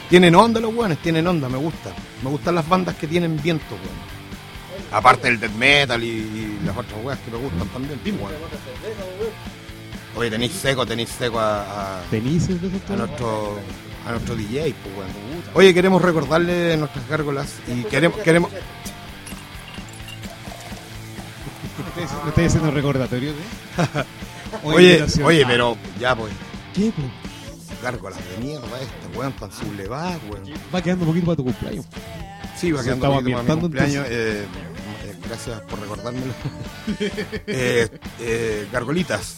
[0.09, 1.91] Tienen onda los weones, tienen onda, me gusta.
[2.24, 4.14] Me gustan las bandas que tienen viento, weón.
[4.98, 8.00] Aparte del death metal y, y las otras weas que me gustan también.
[8.06, 8.32] weón.
[10.16, 13.60] Oye, tenéis seco, tenéis seco a, a- ¿Tenis de esos a nuestro
[14.08, 15.43] a nuestro DJ, pues weón.
[15.54, 18.52] Oye, queremos recordarle nuestras gárgolas y queremos queremos
[22.24, 23.32] ¿Me estáis haciendo recordatorio?
[24.64, 26.32] O Oye, oye, pero ya pues,
[26.74, 27.02] ¿Qué, po?
[27.84, 30.43] gárgolas de mierda este, weón, tan sublevadas, weón.
[30.74, 31.86] Va quedando un poquito para tu cumpleaños.
[32.58, 34.06] Sí, va quedando estaba poquito para mi cumpleaños.
[34.08, 34.46] eh, eh,
[35.28, 36.34] gracias por recordármelo.
[37.47, 39.38] Eh, eh, gargolitas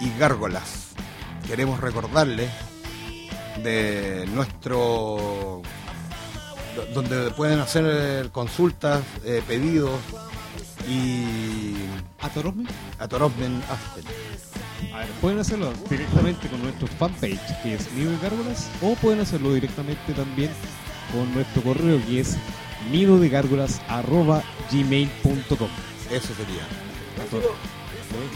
[0.00, 0.88] y gárgolas.
[1.46, 2.50] Queremos recordarles
[3.62, 5.62] de nuestro.
[6.74, 9.98] do- donde pueden hacer eh, consultas, eh, pedidos
[10.88, 11.74] y.
[12.20, 12.64] ¿A Torosme?
[12.98, 14.04] a Torosmen Aspen.
[14.94, 19.20] A ver, pueden hacerlo directamente con nuestro fanpage, que es Nido de Gárgolas, o pueden
[19.20, 20.50] hacerlo directamente también
[21.12, 22.36] con nuestro correo, que es
[22.90, 25.68] nidodegárgolas.gmail.com
[26.10, 26.66] Eso sería.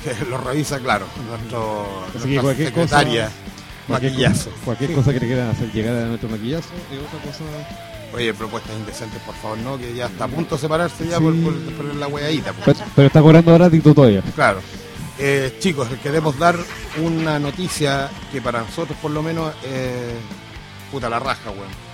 [0.04, 3.30] Que lo revisa, claro, nuestro, Así que nuestra cualquier cosa- secretaria.
[3.86, 4.50] Cualquier, Maquillazo.
[4.50, 7.44] cosa- cualquier cosa que le quieran hacer llegar a nuestro maquillazo es otra cosa.
[8.12, 11.22] Oye, propuestas indecentes, por favor, no, que ya está a punto de separarse ya Sí.
[11.22, 12.52] por, por- por la weadita.
[12.52, 12.76] pues.
[12.78, 14.22] Pero, pero está cobrando gratis tú todavía.
[14.34, 14.60] Claro.
[15.18, 16.56] Eh, chicos, queremos dar
[17.02, 20.14] una noticia que para nosotros por lo menos eh,
[20.90, 21.90] puta la raja, weón.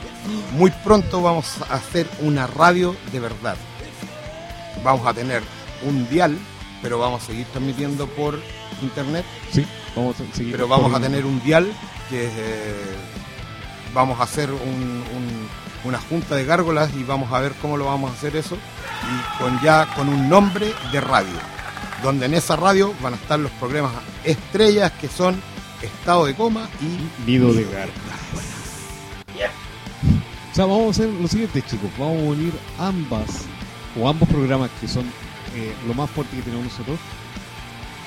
[0.59, 3.57] Muy pronto vamos a hacer una radio de verdad.
[4.84, 5.42] Vamos a tener
[5.82, 6.36] un dial,
[6.82, 8.40] pero vamos a seguir transmitiendo por
[8.82, 9.24] internet.
[9.53, 10.53] Sí, vamos a seguir.
[10.53, 11.70] Pero vamos por- a tener un dial
[12.11, 12.97] que eh,
[13.94, 15.49] vamos a hacer un- un-
[15.84, 19.38] una junta de gárgolas y vamos a ver cómo lo vamos a hacer eso y
[19.42, 21.38] con ya con un nombre de radio
[22.03, 23.92] donde en esa radio van a estar los programas
[24.24, 25.40] estrellas que son
[25.80, 28.55] Estado de Coma y Nido de Gárgolas.
[30.57, 31.90] O sea, vamos a hacer lo siguiente, chicos.
[31.98, 33.44] Vamos a unir ambas,
[34.00, 35.04] o ambos programas que son
[35.54, 36.98] eh, lo más fuerte que tenemos nosotros,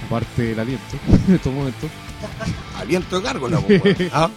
[0.07, 0.97] aparte del aliento,
[1.27, 1.91] en estos momentos.
[2.75, 4.09] Aliento de pues, weón.
[4.13, 4.31] ¿Ah?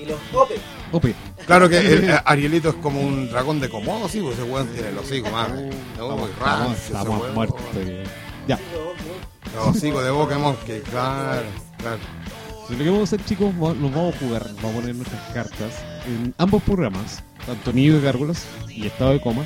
[0.00, 0.58] Y los popes.
[0.92, 1.14] Ope,
[1.44, 4.66] Claro que el, eh, Arielito es como un dragón de Komodo, sí, pues ese weón
[4.68, 5.50] tiene el hocico más.
[5.98, 6.26] No,
[6.72, 7.60] estamos, muertos.
[7.74, 8.02] eh.
[8.46, 8.58] Ya,
[9.54, 11.42] Los hocicos de Pokémon, que claro,
[11.76, 11.98] claro.
[12.66, 15.34] Si lo que vamos a hacer, chicos, nos vamos a jugar, vamos a poner nuestras
[15.34, 15.74] cartas
[16.06, 19.44] en ambos programas, tanto Nido de Gárgolas y Estado de Coma,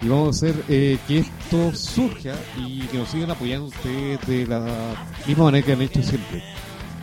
[0.00, 4.46] Y vamos a hacer eh, que esto surja y que nos sigan apoyando ustedes de
[4.46, 4.64] la
[5.26, 6.42] misma manera que han hecho siempre.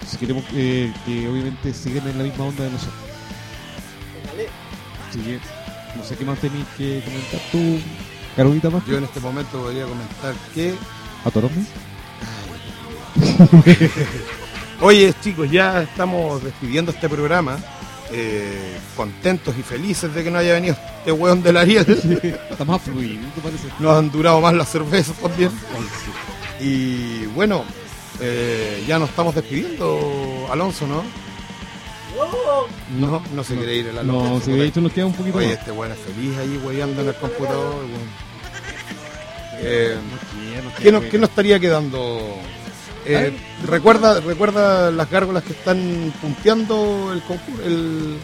[0.08, 2.96] Si queremos eh, que obviamente sigan en la misma onda de nosotros.
[5.10, 5.40] Así que
[5.98, 7.80] no sé qué más tenéis que comentar tú,
[8.36, 8.86] Carolita más.
[8.86, 10.74] Yo en este momento podría comentar que
[11.26, 11.66] ¿A Torome?
[14.82, 17.58] Oye, chicos, ya estamos despidiendo este programa.
[18.16, 21.86] Eh, contentos y felices de que no haya venido este weón del Ariel.
[22.50, 23.68] Está más fluido, ¿te parece?
[23.80, 25.52] Nos han durado más las cervezas también.
[26.60, 27.66] Y bueno,
[28.22, 31.04] eh, ya nos estamos despidiendo, Alonso, ¿no?
[33.00, 34.34] No, no se quiere ir el Alonso.
[34.36, 35.58] No, si de hecho nos queda un poquito Oye, más.
[35.58, 37.76] este weón es feliz ahí weyando en el computador.
[39.66, 39.98] Eh,
[40.82, 42.38] ¿qué, nos, qué nos estaría quedando?
[43.06, 43.34] Eh,
[43.66, 48.18] recuerda, recuerda las gárgolas que están punteando el concurso, el,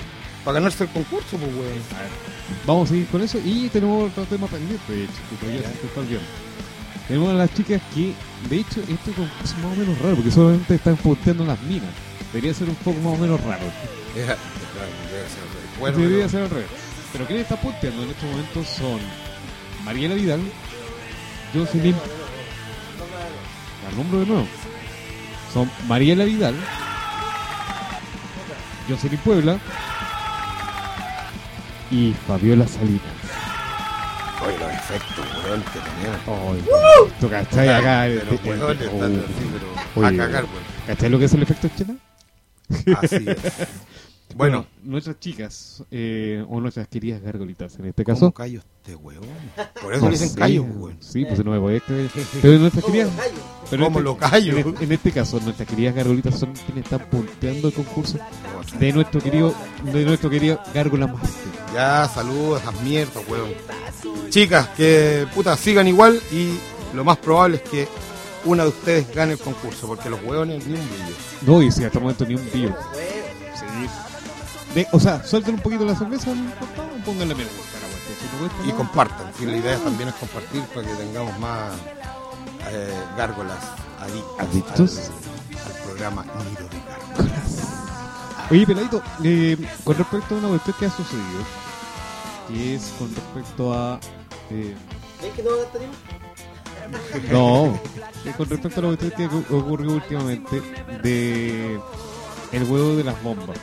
[0.45, 1.79] para ganarse el concurso, pues weón.
[2.65, 5.87] Vamos a seguir con eso y tenemos otro tema pendiente, de hecho, que todavía se
[5.87, 6.27] está olvidando.
[7.07, 8.13] Tenemos a las chicas que,
[8.49, 11.89] de hecho, este concurso es más o menos raro, porque solamente están punteando las minas.
[12.31, 13.63] Debería ser un poco más o menos raro.
[14.15, 14.37] Ser
[15.79, 16.67] bueno, Debería pero- ser al revés.
[17.11, 18.99] Pero quienes están punteando en estos momentos son
[19.83, 20.41] Mariela Vidal,
[21.53, 21.95] Jocelyn,
[23.83, 24.47] la nombro de nuevo.
[25.53, 26.55] Son Mariela Vidal,
[28.87, 29.57] Jocelyn Puebla
[31.91, 33.01] y Fabiola Salinas.
[34.45, 36.19] Oye, los efectos, weón, que tenían.
[36.27, 38.03] Ay, ¿Tú cachai acá?
[38.03, 40.63] Así, pero a Oye, cagar, weón.
[40.87, 41.95] ¿Cachai lo que es el efecto chela?
[43.01, 43.67] Así es.
[44.35, 48.31] Bueno, nuestras chicas, eh, o nuestras queridas gargolitas en este ¿cómo caso.
[48.31, 49.23] callo este weón?
[49.81, 50.97] Por eso No le dicen callo, weón.
[51.01, 52.09] Sí, pues no me podés creer.
[52.41, 53.15] Pero nuestras ¿Cómo queridas.
[53.15, 53.41] lo callo?
[53.69, 54.57] Pero ¿Cómo en lo este- callo?
[54.57, 58.17] En, en este caso, nuestras queridas gargolitas son quienes están punteando el concurso
[58.79, 59.53] de nuestro querido,
[59.83, 61.51] de nuestro querido Gárgola Master.
[61.73, 63.49] Ya, saludos, esas mierdas, weón.
[64.29, 66.53] Chicas, que puta, sigan igual y
[66.95, 67.87] lo más probable es que
[68.45, 71.15] una de ustedes gane el concurso, porque los weones ni un brillo.
[71.45, 72.41] No, y si hasta el momento ni un.
[72.53, 72.75] Bueno,
[74.75, 78.09] De, o sea, suelten un poquito la cerveza en y pónganle me gusta la vuelta.
[78.19, 81.73] Si no cuesta Y compartan, si la idea también es compartir para que tengamos más
[82.71, 83.57] eh, gárgolas
[84.39, 85.09] ¿Adictos?
[85.57, 86.81] Al, al programa Nido de
[87.17, 87.67] Gárgolas.
[88.51, 91.43] Oye, Peladito, eh, con respecto a una cuestión que ha sucedido,
[92.47, 93.99] que es con respecto a.
[94.51, 94.75] eh,
[95.21, 95.97] ¿ves que no va a gastar tiempo?
[97.31, 97.79] no,
[98.37, 100.61] con respecto a la cuestión que ocu- ocurrió últimamente
[101.03, 101.79] de.
[102.51, 103.57] El huevo de las bombas.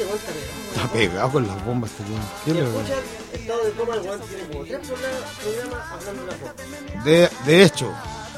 [0.00, 0.72] Este weón está pegado.
[0.74, 2.22] Está pegado con las bombas este weón.
[2.44, 2.98] ¿Qué Si le- escuchan
[3.34, 7.04] estado de coma, el weón tiene como tres programas, programas hablando de la bomba.
[7.04, 7.92] De, de hecho,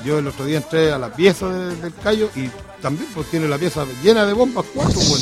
[0.05, 2.51] yo el otro día entré a la pieza de- del callo y
[2.81, 5.21] también pues tiene la pieza llena de bombas cuatro, weón.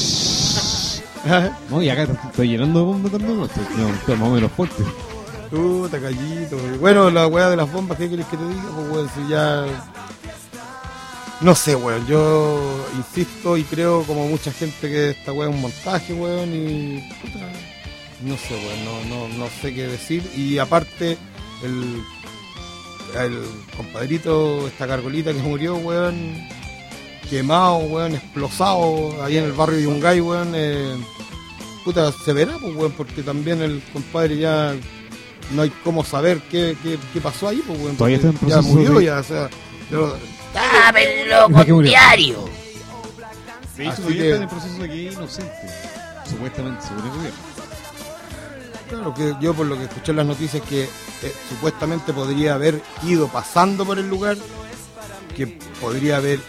[1.71, 3.45] No, y acá estoy llenando de bombas también, ¿no?
[3.45, 4.83] Estoy- no, estoy más o menos fuerte.
[5.51, 6.57] Puta callito.
[6.81, 8.63] Bueno, la weá de las bombas, ¿qué querés que te diga?
[8.75, 9.67] Pues weón, si ya.
[11.41, 12.07] No sé, weón.
[12.07, 16.51] Yo insisto y creo, como mucha gente, que esta weá es un montaje, weón.
[16.55, 17.01] Y.
[17.23, 17.47] puta,
[18.23, 18.85] no sé, weón.
[18.85, 20.23] No, no, no sé qué decir.
[20.37, 21.17] Y aparte,
[21.63, 22.03] el.
[23.19, 23.43] El
[23.77, 26.37] compadrito, esta cargolita que murió, weón.
[27.29, 30.53] Quemado, weón, explosado ahí en el barrio de Yungay, weón.
[30.55, 30.95] eh,
[31.85, 34.75] puta, se verá, pues, weón, porque también el compadre ya
[35.55, 37.97] no hay cómo saber qué, qué, qué pasó ahí, pues, weón.
[37.97, 39.51] Todavía porque está en ya murió, de- ya, o sea.
[39.91, 40.17] yo-
[40.53, 41.91] ¡Sábenlo ¿De qué con murió?
[41.91, 42.49] diario!
[43.77, 45.53] De hecho, Así todavía que- en el proceso de que es inocente.
[46.29, 47.39] Supuestamente, según el gobierno.
[48.89, 52.83] claro que yo, por lo que escuché en las noticias, que eh, supuestamente podría haber
[53.05, 54.37] ido pasando por el lugar,
[55.37, 55.47] que
[55.81, 56.41] podría haber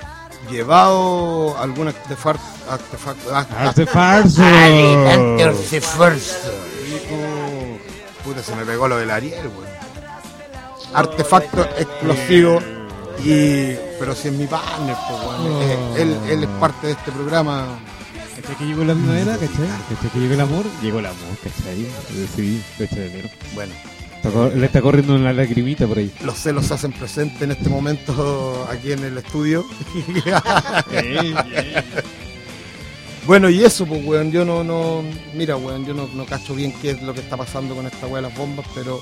[0.50, 2.42] llevado algún artefacto.
[2.70, 4.42] artefacto ah, ¡Artefacto!
[5.76, 6.36] Esfuerzo.
[8.24, 9.72] Puta, se me pegó lo del Ariel, weón.
[10.94, 12.60] Artefacto explosivo.
[13.24, 15.62] Y, pero si es mi partner, pues, weón.
[15.62, 17.80] Eh, Él, él es parte de este programa.
[18.36, 19.34] ¿Cachai que llegó la primavera?
[19.34, 19.68] ¿Cachai?
[19.90, 20.66] ¿Cachai que llegó el amor?
[20.82, 21.86] Llegó el amor, ¿cachai?
[22.36, 23.30] Sí, fecha de enero.
[23.54, 23.74] Bueno,
[24.56, 26.12] Le está corriendo una lagrimita por ahí.
[26.24, 29.66] los celos se hacen presentes en este momento aquí en el estudio.
[33.28, 35.04] Bueno, y eso, pues, weón, yo no, no,
[35.36, 38.08] mira, weón, yo no, no cacho bien qué es lo que está pasando con esta
[38.08, 39.00] weá de las bombas, pero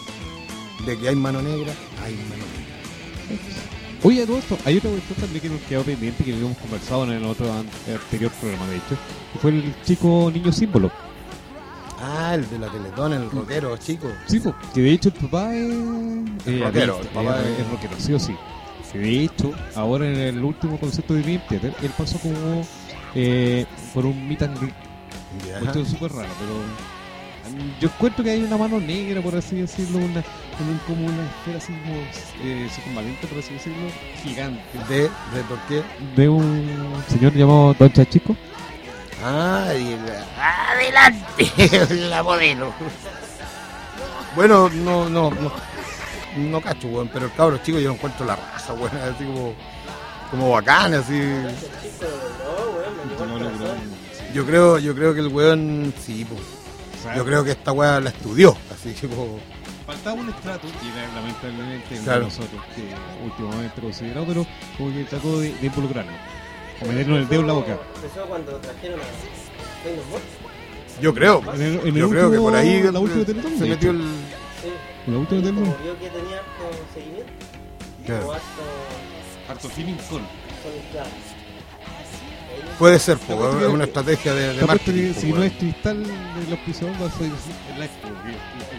[0.85, 1.71] de que hay mano negra,
[2.03, 3.68] hay mano negra.
[4.03, 7.11] Oye, todo esto, hay otra cuestión también que nos quedó pendiente que habíamos conversado en
[7.11, 8.97] el otro an- anterior programa, de hecho,
[9.33, 10.89] que fue el chico niño símbolo.
[12.01, 14.07] Ah, el de la Teletón, el rockero, chico.
[14.27, 14.41] Sí,
[14.73, 15.69] que de hecho el papá es.
[16.45, 18.35] eh, rockero, artista, el papá es, es- es rockero, sí o sí.
[18.93, 22.65] Que de hecho, ahora en el último concierto de Dream Theater, él pasó como
[23.15, 24.73] eh, por un meet and greet.
[25.47, 25.59] Ya.
[25.59, 30.23] Cuestión súper rara, pero Yo encuentro que hay una mano negra, por así decirlo, una,
[30.59, 31.95] en un- como una esfera así como
[32.43, 33.89] eh, circunvalente, por así decirlo,
[34.23, 34.61] gigante.
[34.89, 35.83] ¿De, de por qué?
[36.15, 38.35] De un señor llamado Don Chachico.
[39.23, 42.73] Ah, y la- Adelante, la modelo.
[44.35, 45.51] Bueno, no, no, no,
[46.37, 49.53] no cacho, weón, pero el cabro chico yo encuentro la raza, weón, así como,
[50.31, 51.19] como bacán, así.
[54.33, 56.35] Yo creo, yo creo que el weón, sí, po.
[57.15, 59.07] yo creo que esta weá la estudió, así que,
[59.89, 62.25] Faltaba un estrato, y era lamentablemente entre Claro.
[62.25, 62.83] nosotros, que
[63.25, 64.45] últimamente considerado, pero
[64.77, 66.11] como que trató de, de involucrarlo.
[66.81, 67.77] O meternos el dedo en la boca.
[67.95, 69.03] Empezó cuando trajeron a
[71.01, 73.57] yo creo, En el- en el yo creo que por ahí último- la última Teletón,
[73.57, 73.97] se de metió el...
[74.61, 74.69] Sí.
[75.07, 75.63] En la última Teletón.
[75.65, 77.31] Como vio que tenía harto seguimiento.
[78.05, 78.33] Claro.
[78.33, 78.43] Harto
[79.49, 80.21] Harto feeling con.
[80.61, 81.09] conectado.
[82.77, 85.13] Puede ser, po, es una estrategia de, de marketing.
[85.13, 87.29] si no es cristal de los pisos, va a ser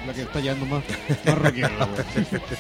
[0.07, 0.83] la que está llevando más,
[1.27, 1.53] más.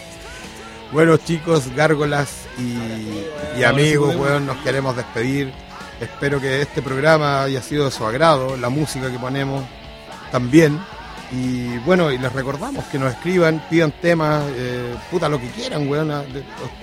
[0.92, 5.52] Bueno chicos, gárgolas y, y amigos, weón, nos queremos despedir.
[6.00, 9.62] Espero que este programa haya sido de su agrado, la música que ponemos
[10.32, 10.80] también.
[11.30, 15.88] Y bueno, y les recordamos que nos escriban, pidan temas, eh, puta lo que quieran,
[15.88, 16.10] weón.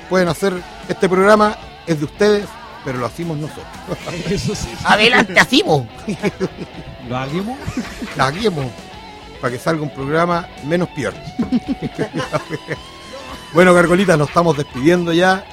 [0.10, 0.54] Pueden hacer,
[0.88, 2.46] este programa es de ustedes,
[2.88, 3.66] pero lo hacemos nosotros.
[4.30, 4.70] Eso sí.
[4.86, 5.86] Adelante, hacemos.
[7.10, 7.58] Lo hagamos.
[8.16, 8.66] La guiemos
[9.42, 11.14] para que salga un programa menos peor.
[13.54, 15.44] bueno, Gargolitas, nos estamos despidiendo ya.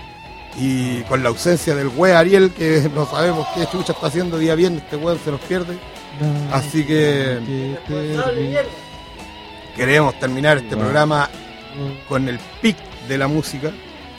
[0.56, 4.54] Y con la ausencia del güey Ariel, que no sabemos qué chucha está haciendo día
[4.54, 5.76] viernes, este weón se nos pierde.
[6.52, 7.76] Así que
[9.74, 11.28] queremos terminar este programa
[12.08, 12.76] con el pic
[13.08, 13.72] de la música,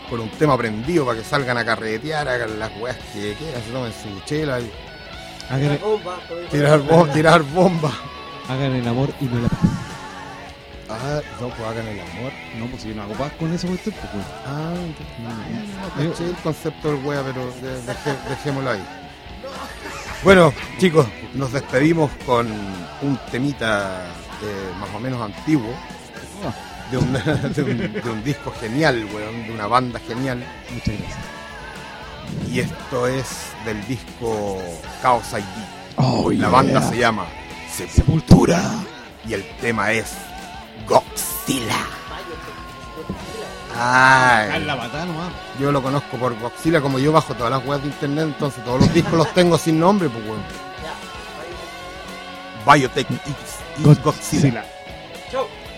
[0.09, 3.71] con un tema prendido para que salgan a carretear, hagan las weas que quieran, se
[3.71, 4.71] tomen su chela y
[5.49, 7.93] Hagan, La bomba, tirar, la- bom- tirar bombas.
[8.49, 9.59] hagan el amor y no la paz.
[10.89, 12.31] Ah, no, pues hagan el amor.
[12.57, 14.25] No, pues si yo no hago paz con eso, pues, pues, pues.
[14.47, 14.73] Ah,
[15.19, 18.83] No caché el concepto del wea, pero de- deje- dejémoslo ahí.
[20.23, 22.47] Bueno, chicos, nos despedimos con
[23.01, 24.05] un temita
[24.41, 25.71] eh, más o menos antiguo,
[26.95, 27.13] de un,
[27.53, 30.43] de un- de un disco genial, weón, de una banda genial.
[30.71, 31.19] Muchas gracias.
[32.51, 33.25] Y esto es
[33.65, 34.61] del disco
[35.01, 35.63] Chaos ID.
[35.97, 37.25] Oh, La banda se llama
[37.89, 38.61] Sepultura
[39.27, 40.13] y el tema es
[40.87, 41.75] Godzilla.
[43.77, 44.65] Ay.
[45.59, 48.79] Yo lo conozco por Godzilla, como yo bajo todas las webs de internet, entonces todos
[48.81, 50.43] los discos los tengo sin nombre, pues bueno.
[52.65, 53.35] Biotech X
[53.77, 54.65] y Godzilla.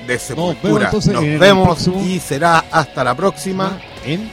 [0.08, 0.89] De Sepultura.
[0.89, 3.80] vemos Nos en el vemos y será hasta la próxima.
[4.03, 4.32] En.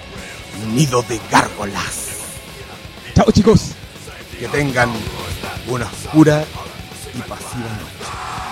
[0.72, 2.10] Nido de gárgolas.
[3.14, 3.72] Chao, chicos.
[4.38, 4.90] Que tengan
[5.66, 6.44] una oscura
[7.12, 8.43] y pasiva noche.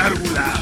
[0.00, 0.59] Y